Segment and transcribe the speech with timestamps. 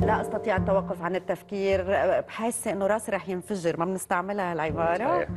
[0.00, 1.84] لا أستطيع التوقف عن التفكير.
[2.20, 5.28] بحس إنه راسي رح ينفجر ما بنستعملها هالعباره صحيح.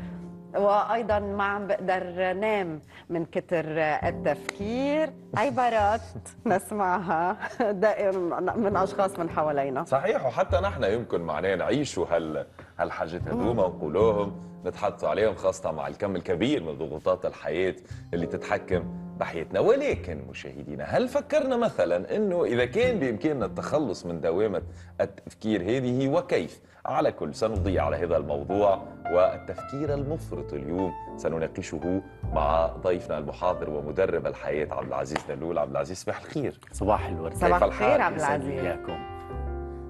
[0.55, 5.13] وأيضا ما عم بقدر نام من كتر التفكير.
[5.37, 6.01] عبارات
[6.45, 7.37] نسمعها
[7.71, 9.83] دائما من أشخاص من حوالينا.
[9.83, 10.25] صحيح.
[10.25, 12.45] وحتى نحن يمكن معنا نعيشوا هال
[12.79, 17.75] هالحاجات هذوما ونقولوهم نتحدثوا عليهم خاصة مع الكم الكبير من ضغوطات الحياة
[18.13, 24.61] اللي تتحكم بحياتنا ولكن مشاهدينا هل فكرنا مثلا إنه إذا كان بإمكاننا التخلص من دوامة
[25.01, 32.01] التفكير هذه وكيف؟ على كل سنضيع على هذا الموضوع والتفكير المفرط اليوم سنناقشه
[32.33, 36.59] مع ضيفنا المحاضر ومدرب الحياة عبد العزيز نلول عبد العزيز صباح الخير.
[36.71, 37.33] صباح الورد.
[37.33, 38.65] صباح الخير؟ عبد العزيز.
[38.65, 38.97] إياكم.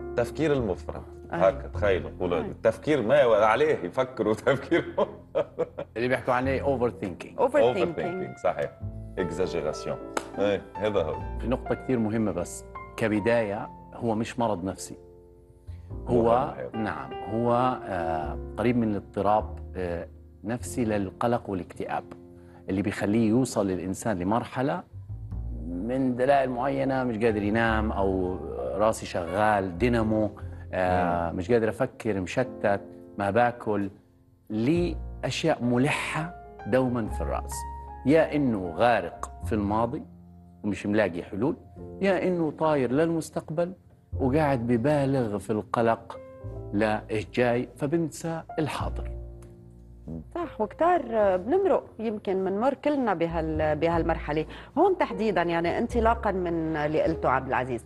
[0.09, 1.03] التفكير المفرط.
[1.33, 1.39] أي.
[1.39, 2.39] هكا تخيل نقول أي.
[2.39, 3.15] التفكير ما
[3.45, 4.85] عليه يفكروا تفكير
[5.97, 8.71] اللي بيحكوا عليه overthinking overthinking صحيح.
[9.17, 9.97] exagération
[10.39, 11.15] إيه هذا هو.
[11.39, 12.65] في نقطة كثير مهمة بس.
[12.97, 14.95] كبداية هو مش مرض نفسي.
[16.07, 16.53] هو.
[16.73, 20.07] نعم هو آه قريب من الاضطراب آه
[20.43, 22.03] نفسي للقلق والاكتئاب
[22.69, 24.83] اللي بيخليه يوصل الإنسان لمرحلة
[25.67, 28.37] من دلائل معينة مش قادر ينام أو
[28.77, 30.31] راسي شغال دينامو
[30.73, 32.81] آه مش قادر أفكر مشتت
[33.17, 33.89] ما باكل
[34.49, 36.33] لأشياء ملحة
[36.67, 37.53] دوما في الرأس.
[38.05, 40.03] يا إنه غارق في الماضي
[40.63, 41.55] ومش ملاقي حلول
[42.01, 43.73] يا إنه طاير للمستقبل
[44.19, 46.19] وقاعد ببالغ في القلق
[46.73, 49.11] لا إيش جاي؟ فبنسى الحاضر.
[50.35, 51.01] صح وكتار
[51.37, 54.45] بنمرق يمكن بنمر كلنا بهال بهالمرحلة.
[54.77, 57.85] هون تحديدا يعني انطلاقا من اللي قلته عبد العزيز.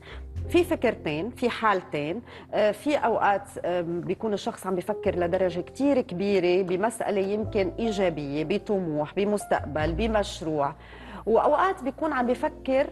[0.49, 2.21] في فكرتين في حالتين.
[2.53, 9.91] آه، في أوقات بيكون الشخص عم بيفكر لدرجة كتير كبيرة بمسألة يمكن إيجابية بطموح بمستقبل
[9.91, 10.75] بمشروع.
[11.25, 12.87] وأوقات بيكون عم بيفكر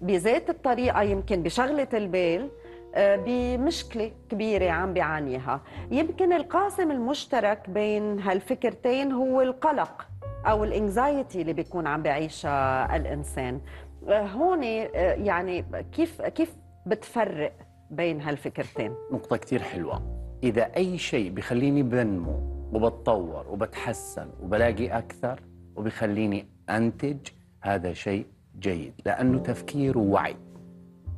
[0.00, 2.48] بذات الطريقة يمكن بشغلة البال
[2.94, 5.60] آه، بمشكلة كبيرة عم بيعانيها
[5.90, 10.06] يمكن القاسم المشترك بين هالفكرتين هو القلق
[10.46, 13.60] أو الانكزايتي اللي بيكون عم بيعيشها الإنسان.
[14.08, 16.54] آه، هون يعني كيف كيف
[16.86, 17.52] بتفرق
[17.90, 18.94] بين هالفكرتين.
[19.12, 20.02] نقطة كتير حلوة.
[20.42, 25.40] إذا أي شيء بخليني بنمو وبتطور وبتحسن وبلاقي أكثر
[25.76, 27.18] وبخليني أنتج
[27.60, 28.26] هذا شيء
[28.58, 28.92] جيد.
[29.06, 30.36] لأنه تفكير ووعي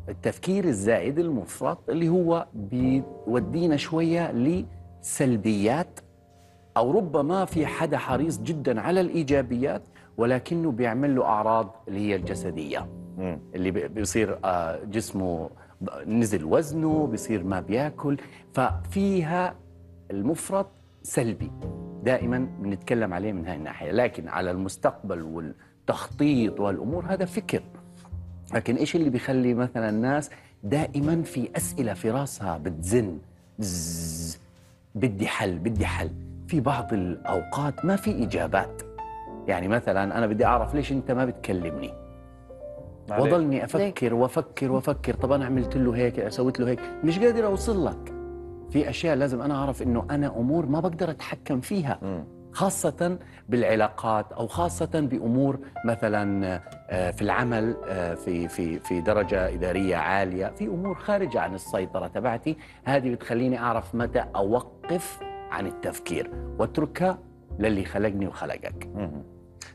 [0.08, 6.00] التفكير الزائد المفرط اللي هو بيودينا شوية لسلبيات
[6.76, 9.82] أو ربما في حدا حريص جدا على الإيجابيات
[10.16, 13.03] ولكنه بيعمل له أعراض اللي هي الجسدية.
[13.54, 15.50] اللي بي- بيصير آه، جسمه
[16.06, 18.16] نزل وزنه بيصير ما بياكل.
[18.52, 19.54] ففيها
[20.10, 20.66] المفرط
[21.02, 21.50] سلبي.
[22.04, 23.90] دائما بنتكلم عليه من هاي الناحية.
[23.90, 27.62] لكن على المستقبل والتخطيط والأمور هذا فكر.
[28.54, 30.30] لكن إيش اللي بيخلي مثلا الناس
[30.62, 33.18] دائما في أسئلة في راسها بتزن؟
[34.94, 36.10] بدي حل بدي حل.
[36.48, 38.82] في بعض الأوقات ما في إجابات.
[39.48, 41.90] يعني مثلا أنا بدي أعرف ليش أنت ما بتكلمني.
[43.10, 45.14] وضلني أفكر وأفكر وأفكر.
[45.14, 46.80] طب أنا عملت له هيك سويت له هيك.
[47.04, 48.14] مش قادر أوصل لك.
[48.70, 52.24] في أشياء لازم أنا أعرف إنه أنا أمور ما بقدر أتحكم فيها.
[52.52, 56.60] خاصة بالعلاقات أو خاصة بأمور مثلا
[56.90, 60.46] آه، في العمل آه، في في في درجة إدارية عالية.
[60.46, 62.56] في أمور خارجة عن السيطرة تبعتي.
[62.84, 65.18] هذه بتخليني أعرف متى أوقف
[65.50, 66.30] عن التفكير.
[66.58, 67.18] واتركها
[67.58, 68.88] للي خلقني وخلقك.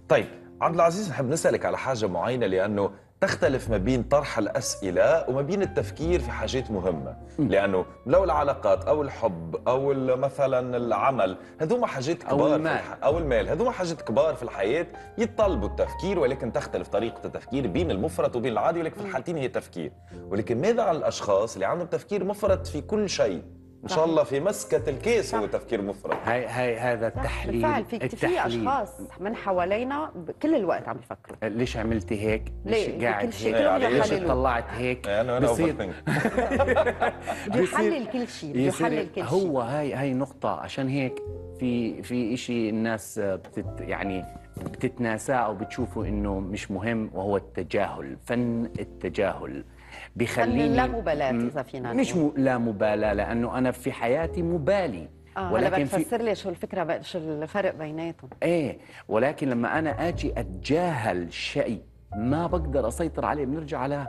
[0.09, 0.25] طيب
[0.61, 5.61] عبد العزيز نحب نسألك على حاجة معينة لأنه تختلف ما بين طرح الأسئلة وما بين
[5.61, 7.17] التفكير في حاجات مهمة.
[7.39, 12.77] لأنه لو العلاقات أو الحب أو مثلا العمل هذوما حاجات أو كبار المال.
[12.79, 12.97] في الح...
[13.03, 13.49] أو المال.
[13.49, 14.87] هذوما حاجات كبار في الحياة
[15.17, 19.91] يتطلبوا التفكير ولكن تختلف طريقة التفكير بين المفرط وبين العادي ولكن في الحالتين هي تفكير
[20.29, 23.43] ولكن ماذا عن الأشخاص اللي عندهم تفكير مفرط في كل شيء؟
[23.83, 25.45] إن شاء الله في مسكة الكيس هو.
[25.45, 28.67] تفكير مفرط هاي هاي هذا التحليل بالفعل في في التحليل.
[28.67, 33.55] أشخاص من حوالينا كل الوقت عم بيفكروا ليش عملتي هيك؟ ليش ليه؟ قاعد بكل شيء
[33.55, 34.09] هيك؟ ليش.
[34.27, 36.09] طلعت هيك؟ يعني أنا بصير- overthink.
[37.47, 41.15] بده يحلل كل شيء بده يصير يحلل كل شيء هو هاي هاي نقطة عشان هيك
[41.59, 44.25] في في شيء الناس بتت يعني
[44.57, 49.63] بتتناساه أو بتشوفه إنه مش مهم وهو التجاهل، فن التجاهل
[50.15, 52.15] بيخليني لا مبالاة م- إذا فينا مش.
[52.15, 52.31] م...
[52.37, 55.07] لا مبالاة لأنه أنا في حياتي مبالي.
[55.37, 58.29] هلا ولكن بدك في تفسر لي شو الفكرة بقى شو الفرق بيناتهم.
[58.43, 58.77] إيه
[59.07, 61.81] ولكن لما أنا آجي أتجاهل شيء
[62.15, 64.07] ما بقدر أسيطر عليه بنرجع على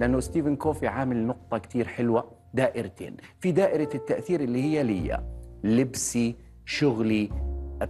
[0.00, 3.16] لأنه ستيفن كوفي عامل نقطة كتير حلوة دائرتين.
[3.40, 5.20] في دائرة التأثير اللي هي لي
[5.64, 6.36] لبسي
[6.66, 7.30] شغلي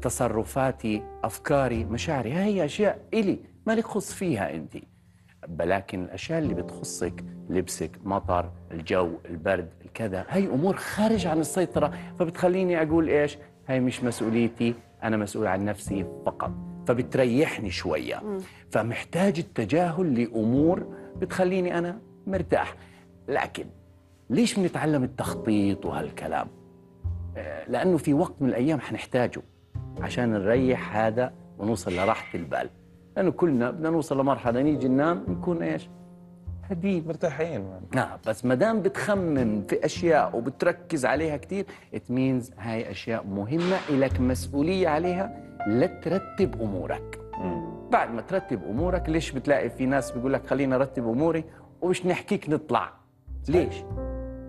[0.02, 2.32] تصرفاتي أفكاري مشاعري.
[2.32, 4.72] هاي أشياء إلي مالك خص فيها انت
[5.60, 11.92] ولكن الأشياء اللي بتخصك لبسك مطر الجو البرد كذا هي أمور خارج عن السيطرة.
[12.18, 13.38] فبتخليني أقول إيش؟
[13.68, 16.52] هي مش مسؤوليتي أنا مسؤول عن نفسي فقط.
[16.86, 18.22] فبتريحني شوية.
[18.70, 20.86] فمحتاج التجاهل لأمور
[21.16, 22.74] بتخليني أنا مرتاح.
[23.28, 23.64] لكن
[24.30, 26.48] ليش بنتعلم التخطيط وهالكلام؟
[27.36, 29.42] آه، لأنه في وقت من الأيام حنحتاجه
[30.00, 32.70] عشان نريح هذا ونوصل لراحة البال.
[33.16, 35.88] لأنه كلنا بدنا نوصل لمرحلة نيجي ننام نكون إيش؟
[36.70, 37.64] هديب مرتاحين.
[37.94, 43.76] نعم بس ما دام بتخمم في أشياء وبتركز عليها كثير ات مينز هاي أشياء مهمة
[43.90, 45.36] لك مسؤولية عليها
[45.66, 47.20] لترتب أمورك.
[47.92, 51.44] بعد ما ترتب أمورك ليش بتلاقي في ناس بيقول لك خلينا أرتب أموري
[51.80, 52.92] ومش نحكيك نطلع؟
[53.48, 53.74] ليش؟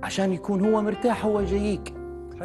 [0.03, 1.93] عشان يكون هو مرتاح هو جايك.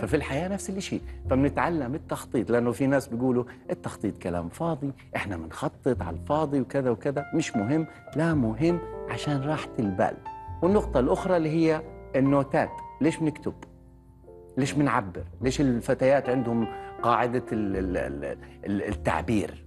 [0.01, 1.01] ففي الحياة نفس الشيء
[1.31, 7.27] فبنتعلم التخطيط لأنه في ناس بيقولوا التخطيط كلام فاضي إحنا بنخطط على الفاضي وكذا وكذا
[7.35, 8.79] مش مهم لا مهم
[9.11, 10.17] عشان راحة البال.
[10.63, 11.83] والنقطة الأخرى اللي هي
[12.17, 12.71] النوتات
[13.01, 13.55] ليش بنكتب؟
[14.57, 16.67] ليش بنعبر؟ ليش الفتيات عندهم
[18.65, 19.66] ال- التعبير؟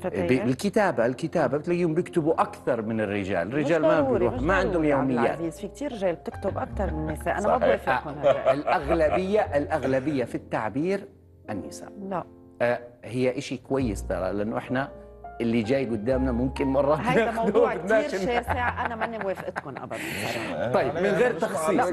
[0.00, 0.30] فتيات.
[0.30, 3.48] الكتابة الكتابة بتلاقيهم بيكتبوا أكثر من الرجال.
[3.48, 5.26] الرجال ما بيروح ما عندهم ضروري يا عبد يوميات.
[5.40, 5.60] العزيز.
[5.60, 7.38] في كثير رجال بتكتب أكثر من النساء.
[7.38, 7.68] أنا ما صحيح.
[7.68, 8.52] بوافقكم هذا.
[8.52, 11.08] الأغلبية الأغلبية في التعبير
[11.50, 11.92] النساء.
[12.08, 12.24] لا.
[12.62, 14.92] آه، هي إشي كويس ترى لأنه إحنا
[15.40, 18.86] اللي جاي قدامنا ممكن مرات هيدا ناخده موضوع كثير شاسع.
[18.86, 19.96] أنا ماني موافقتكم ابدا.
[20.76, 21.92] طيب من غير تخصيص.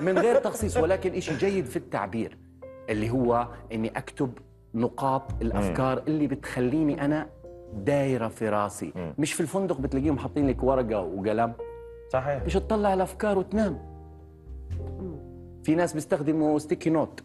[0.00, 2.38] من غير تخصيص ولكن إشي جيد في التعبير
[2.90, 4.38] اللي هو إني أكتب
[4.74, 7.26] نقاط الأفكار اللي بتخليني أنا
[7.74, 8.92] دايرة في راسي.
[8.96, 9.14] مم.
[9.18, 11.52] مش في الفندق بتلاقيهم حاطين لك ورقة وقلم.
[12.12, 12.44] صحيح.
[12.44, 13.78] مش تطلع الأفكار وتنام.
[15.62, 17.20] في ناس بيستخدموا sticky note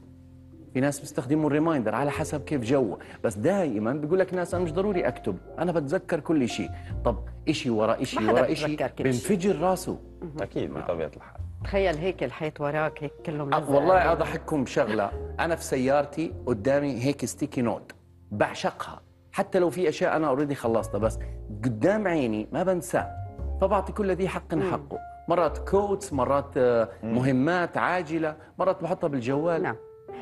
[0.73, 2.97] في ناس بيستخدموا ال reminder على حسب كيف جو.
[3.23, 5.37] بس دائما بيقول لك ناس أنا مش ضروري أكتب.
[5.59, 6.69] أنا بتذكر كل شيء
[7.05, 7.17] طب
[7.49, 8.87] إشي ورا حدا ورا شيء.
[8.99, 9.97] بينفجر راسه.
[10.41, 11.38] أكيد بطبيعة الحال.
[11.63, 17.25] تخيل هيك الحيط وراك هيك كله ملزق والله اضحككم بشغله أنا في سيارتي قدامي هيك
[17.25, 17.91] sticky note
[18.31, 19.01] بعشقها.
[19.31, 21.19] حتى لو في أشياء أنا already خلصتها بس
[21.63, 23.15] قدام عيني ما بنساه.
[23.61, 24.97] فبعطي كل ذي حق حقه.
[25.27, 28.35] مرات quotes مرات آه، مهمات عاجلة.
[28.59, 29.61] مرات بحطها بالجوال.
[29.61, 29.75] نعم.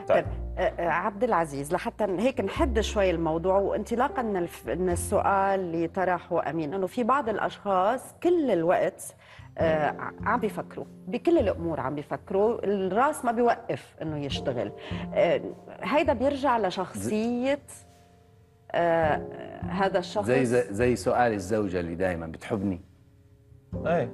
[0.07, 0.25] طيب.
[0.25, 0.25] طيب
[0.57, 6.73] آه، آه، عبد العزيز لحتى هيك نحد شوي الموضوع وانطلاقا من, السؤال اللي طرحه أمين
[6.73, 9.15] إنه في بعض الأشخاص كل الوقت
[9.57, 14.71] آه، عم بيفكروا بكل الأمور عم بيفكروا الرأس ما بيوقف إنه يشتغل.
[15.13, 15.41] آه،
[15.81, 17.59] هيدا بيرجع لشخصية
[18.71, 19.21] آه،
[19.69, 20.25] هذا الشخص.
[20.25, 22.81] زي زي, زي سؤال الزوجة اللي دائما بتحبني.
[23.85, 24.09] اي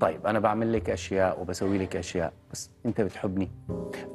[0.00, 3.50] طيب أنا بعمل لك أشياء وبسوي لك أشياء بس أنت بتحبني.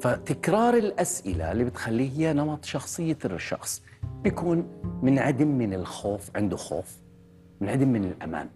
[0.01, 3.83] فتكرار الأسئلة اللي بتخليه هي نمط شخصية الشخص
[4.23, 4.67] بيكون
[5.01, 6.97] منعدم من الخوف عنده خوف
[7.61, 8.49] منعدم من الأمان.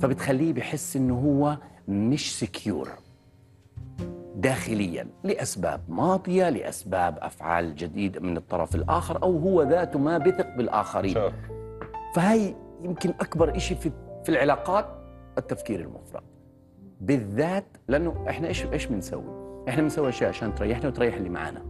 [0.00, 2.88] فبتخليه بحس إنه هو مش سكيور
[4.36, 11.14] داخليا لأسباب ماضية لأسباب أفعال جديدة من الطرف الآخر أو هو ذاته ما بثق بالآخرين.
[11.14, 11.32] شوف
[12.14, 13.92] فهي يمكن أكبر شيء في
[14.24, 15.01] في العلاقات
[15.38, 16.22] التفكير المفرط
[17.00, 19.24] بالذات لأنه إحنا إيش إيش بنسوي؟
[19.68, 21.62] إحنا بنسوي أشياء عشان تريحنا وتريح اللي معانا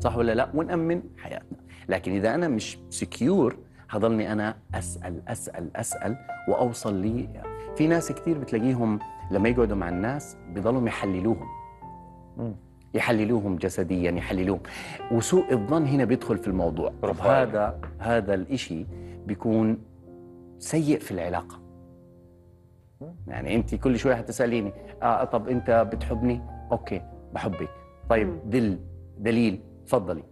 [0.00, 1.58] صح ولا لا؟ ونأمن حياتنا
[1.88, 3.56] لكن إذا أنا مش secure
[3.90, 6.16] هضلني أنا أسأل أسأل أسأل
[6.48, 7.28] وأوصل لي
[7.76, 8.98] في ناس كثير بتلاقيهم
[9.30, 11.48] لما يقعدوا مع الناس بيضلوا يحللوهم.
[12.94, 14.60] يحللوهم جسديا يحللوهم
[15.12, 16.92] وسوء الظن هنا بيدخل في الموضوع.
[17.42, 18.86] هذا هذا الإشي
[19.26, 19.78] بيكون
[20.58, 21.61] سيء في العلاقة
[23.26, 26.40] يعني أنت كل شوية حتسأليني آه طب أنت بتحبني؟
[26.72, 27.68] okay بحبك
[28.10, 28.78] طيب دل
[29.18, 30.22] دليل تفضلي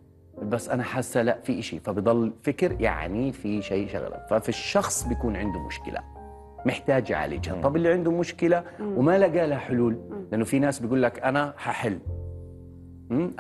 [0.43, 1.79] بس أنا حاسة لا في إشي.
[1.81, 4.27] فبضل فكر يعني في شيء شغلة.
[4.31, 5.99] ففي الشخص بيكون عنده مشكلة.
[6.67, 7.61] محتاج يعالجها.
[7.63, 9.99] طب اللي عنده مشكلة وما لقى لها حلول
[10.33, 11.99] لأنه في ناس بيقول لك أنا ححل؟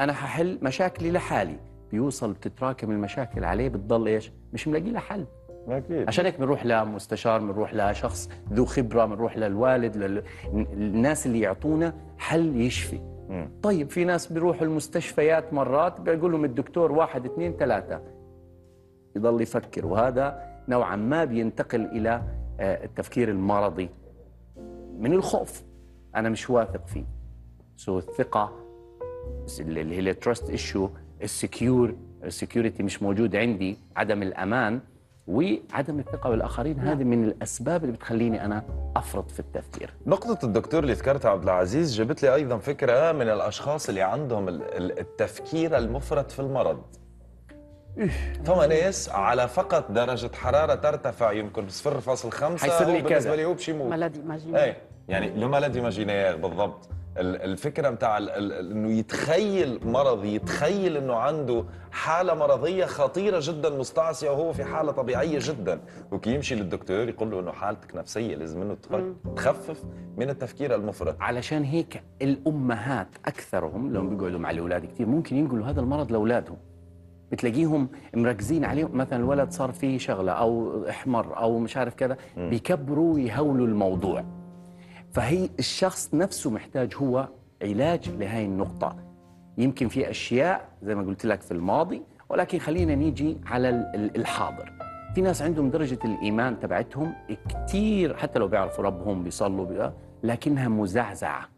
[0.00, 1.56] أنا ححل مشاكلي لحالي.
[1.90, 5.26] بيوصل بتتراكم المشاكل عليه بتضل إيش؟ مش ملاقي لها حل.
[5.68, 6.08] أكيد.
[6.08, 9.96] عشان هيك بنروح لمستشار بنروح لشخص ذو خبرة بنروح للوالد
[10.54, 12.98] للناس اللي يعطونا حل يشفي.
[13.28, 13.50] مم.
[13.62, 18.00] طيب في ناس بيروحوا المستشفيات مرات بيقول لهم الدكتور واحد اثنين ثلاثة.
[19.16, 22.22] يضل يفكر وهذا نوعا ما بينتقل إلى
[22.60, 23.88] آه، التفكير المرضي.
[24.98, 25.62] من الخوف
[26.16, 27.04] أنا مش واثق فيه.
[27.76, 28.52] so الثقة
[29.60, 30.88] اللي هي ال trust issue
[31.22, 34.80] ال secure ال security مش موجود عندي عدم الأمان
[35.30, 38.62] وعدم الثقة بالآخرين هذه من الأسباب اللي بتخليني أنا
[38.96, 39.94] أفرط في التفكير.
[40.06, 44.62] نقطة الدكتور اللي ذكرتها عبد العزيز جابت لي أيضا فكرة من الأشخاص اللي عندهم ال-
[44.76, 46.82] ال- التفكير المفرط في المرض.
[48.44, 53.36] فما ناس على فقط درجة حرارة ترتفع يمكن 0.5 حيصير لي كذا.
[53.36, 53.92] لي هو بشي يموت.
[53.92, 54.76] malade imaginaire إيه.
[55.10, 56.88] يعني لو malade imaginaire بالضبط
[57.18, 57.88] ال- الفكرة
[58.18, 64.92] ال- إنه يتخيل مرض يتخيل إنه عنده حالة مرضية خطيرة جدا مستعصية وهو في حالة
[64.92, 65.80] طبيعية جدا.
[66.12, 69.82] وكي يمشي للدكتور يقول له إنه حالتك نفسية لازم إنه تخ- تخفف
[70.16, 71.16] من التفكير المفرط.
[71.20, 76.56] علشان هيك الأمهات أكثرهم لما بيقعدوا مع الأولاد كثير ممكن ينقلوا هذا المرض لأولادهم.
[77.32, 83.14] بتلاقيهم مركزين عليهم مثلا الولد صار فيه شغلة أو احمر أو مش عارف كذا بيكبروا
[83.14, 84.24] ويهولوا الموضوع.
[85.12, 87.28] فهي الشخص نفسه محتاج هو
[87.62, 88.96] علاج لهي النقطة
[89.58, 94.16] يمكن في أشياء زي ما قلت لك في الماضي ولكن خلينا نيجي على ال- ال-
[94.16, 94.72] الحاضر
[95.14, 97.12] في ناس عندهم درجة الإيمان تبعتهم
[97.48, 99.90] كتير حتى لو بيعرفوا ربهم بيصلوا بي-
[100.22, 101.48] لكنها مزعزعة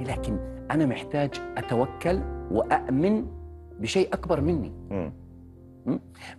[0.00, 0.38] لكن
[0.70, 3.26] أنا محتاج أتوكل وأأمن
[3.80, 4.72] بشيء أكبر مني.
[4.90, 5.10] م?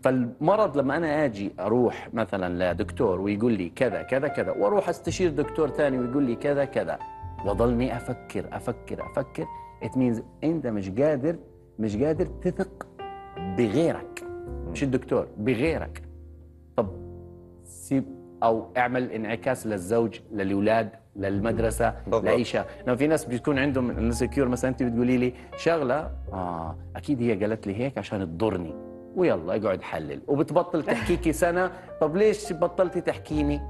[0.01, 5.69] فالمرض لما أنا أجي أروح مثلا لدكتور ويقول لي كذا كذا كذا وأروح أستشير دكتور
[5.69, 6.99] ثاني ويقول لي كذا كذا
[7.45, 9.45] وظلني أفكر أفكر أفكر.
[9.83, 11.35] It means أنت مش قادر
[11.79, 12.87] مش قادر تثق
[13.57, 14.23] بغيرك.
[14.71, 16.01] مش الدكتور بغيرك.
[16.75, 16.89] طب
[17.63, 18.05] سيب
[18.43, 21.95] أو اعمل انعكاس للزوج للأولاد للمدرسة
[22.41, 27.33] شيء لو في ناس بيكون عندهم انسكيور مثلا أنت بتقولي لي شغلة آه أكيد هي
[27.35, 28.92] قالت لي هيك عشان تضرني.
[29.15, 30.21] ويلا اقعد حلل.
[30.27, 31.71] وبتبطل تحكيكي سنة.
[32.01, 33.61] طب ليش بطلتي تحكيني؟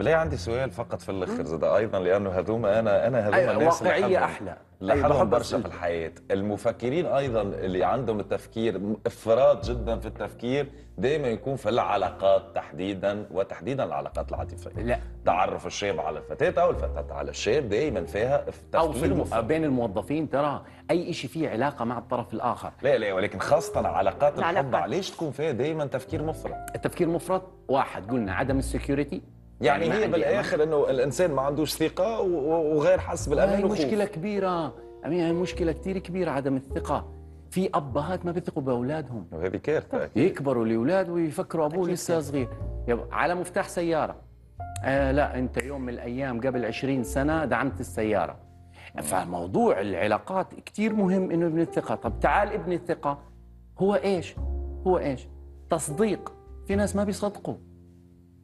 [0.00, 3.82] بلاقي عندي سؤال فقط في الآخر زاد أيضا لأنه هذوما أنا أنا هذوما أيوة، الناس
[3.82, 4.48] اللي واقعيه أحبهم.
[4.80, 5.58] أحلى بحب برشا.
[5.58, 10.66] في الحياة المفكرين أيضا اللي عندهم التفكير إفراط جدا في التفكير
[10.98, 17.06] دائما يكون في العلاقات تحديدا وتحديدا العلاقات العاطفية لا تعرف الشاب على الفتاة أو الفتاة
[17.14, 19.14] على الشاب دائما فيها أو في تفكير.
[19.14, 23.88] مفرط بين الموظفين ترى أي شيء فيه علاقة مع الطرف الآخر لا لا ولكن خاصة
[23.88, 24.76] علاقات الحب.
[24.76, 29.22] ليش تكون فيها دائما تفكير مفرط التفكير مفرط واحد قلنا عدم السكيورتي
[29.60, 30.08] يعني, ما هي.
[30.08, 31.72] بالآخر أنه الإنسان ما عندوش
[32.20, 33.78] و- وغير حس بالأمان هاي وخوف.
[33.78, 34.74] مشكلة كبيرة.
[35.06, 37.12] أمين هاي مشكلة كتير كبيرة عدم الثقة.
[37.50, 39.26] في أبهات ما بيثقوا بأولادهم.
[39.32, 39.82] وهذه أكيد.
[40.16, 42.48] يكبروا الأولاد ويفكروا أكيد لسه صغير.
[43.12, 44.16] على مفتاح سيارة.
[44.84, 48.36] آه لا أنت يوم من الأيام قبل 20 سنة دعمت السيارة.
[49.02, 51.94] فموضوع العلاقات كتير مهم إنه ابن الثقة.
[51.94, 53.18] طب تعال ابن الثقة.
[53.78, 54.34] هو إيش؟
[54.86, 55.28] هو إيش؟
[55.70, 56.32] تصديق.
[56.66, 57.54] في ناس ما بيصدقوا.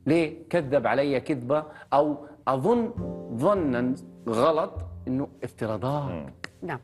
[0.06, 2.90] ليه كذب علي كذبة أو أظن
[3.36, 3.94] ظنا
[4.28, 4.72] غلط
[5.08, 6.26] إنه افتراضات
[6.62, 6.80] نعم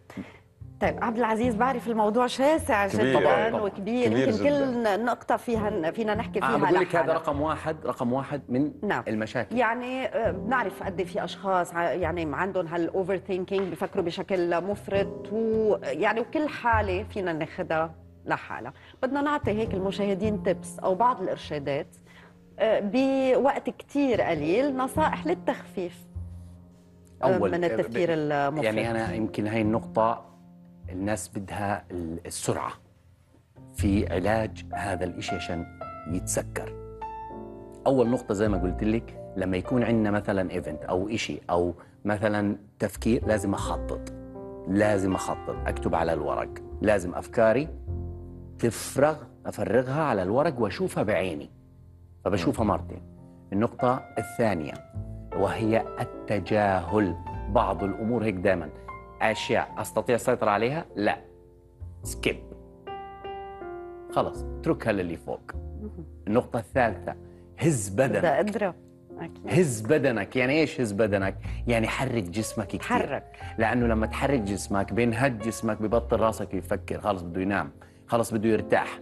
[0.81, 3.07] طيب عبد العزيز بعرف الموضوع شاسع كبير.
[3.11, 3.63] جدا طبعاً.
[3.63, 4.95] وكبير كبير يمكن جداً.
[4.97, 7.13] كل نقطة فيها فينا نحكي فيها أنا بقول لك هذا.
[7.13, 9.05] رقم واحد رقم واحد من نعم.
[9.09, 14.65] المشاكل يعني آه، بنعرف قد إيه في أشخاص ع- يعني عندهم هال overthinking بيفكروا بشكل
[14.65, 17.95] مفرط ويعني وكل حالة فينا ناخذها
[18.27, 22.02] لحالها بدنا نعطي هيك المشاهدين tips أو بعض الإرشادات آه،
[22.65, 26.05] بوقت كتير قليل نصائح للتخفيف
[27.23, 30.25] آه، أول- من التفكير المفرط يعني أنا يمكن هاي النقطة
[30.89, 32.73] الناس بدها ال- السرعة
[33.75, 35.67] في علاج هذا الإشي عشان
[36.11, 36.73] يتسكر.
[37.87, 42.57] أول نقطة زي ما قلت لك لما يكون عندنا مثلا event أو إشي أو مثلا
[42.79, 44.13] تفكير لازم أخطط
[44.69, 46.49] لازم أخطط أكتب على الورق
[46.81, 47.69] لازم أفكاري
[48.59, 49.17] تفرغ
[49.47, 51.51] أفرغها على الورق وأشوفها بعيني.
[52.25, 53.03] فبشوفها مرتين.
[53.53, 54.73] النقطة الثانية
[55.37, 57.17] وهي التجاهل.
[57.49, 58.69] بعض الأمور هيك دائما
[59.23, 61.19] أشياء أستطيع السيطرة عليها؟ لا.
[62.03, 62.37] سكيب.
[64.13, 65.41] خلص اتركها للي فوق.
[66.27, 67.15] النقطة الثالثة
[67.59, 68.19] هز بدنك.
[68.19, 68.75] بدها قدرة
[69.19, 69.49] أكيد.
[69.49, 70.37] هز بدنك.
[70.37, 71.37] يعني إيش هز بدنك؟
[71.67, 77.23] يعني حرك جسمك كثير تحرك لأنه لما تحرك جسمك بينهد جسمك ببطل راسك يفكر خلص
[77.23, 77.71] بده ينام.
[78.07, 79.01] خلص بده يرتاح.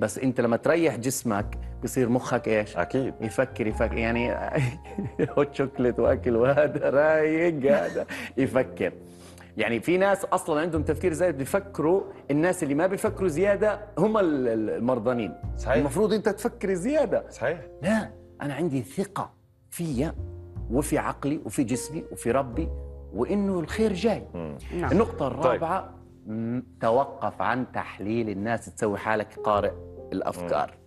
[0.00, 3.14] بس انت لما تريح جسمك بصير مخك إيش؟ أكيد.
[3.20, 4.34] يفكر يفكر يعني
[5.38, 8.06] هوت شوكليت وأكل وهذا رايق هذا.
[8.36, 8.92] يفكر.
[9.56, 14.48] يعني في ناس أصلا عندهم تفكير زايد بيفكروا الناس اللي ما بيفكروا زيادة هم ال-
[14.48, 15.34] ال- المرضانين.
[15.58, 15.76] صحيح.
[15.76, 17.24] المفروض انت تفكر زيادة.
[17.30, 17.60] صحيح.
[17.82, 18.10] لا
[18.42, 19.30] أنا عندي ثقة
[19.70, 20.14] فيا
[20.70, 22.68] وفي عقلي وفي جسمي وفي ربي
[23.14, 24.22] وإنه الخير جاي.
[24.34, 24.58] مم.
[24.74, 24.92] نعم.
[24.92, 26.01] النقطة الرابعة م-
[26.80, 29.72] توقف عن تحليل الناس تسوي حالك قارئ
[30.12, 30.78] الأفكار.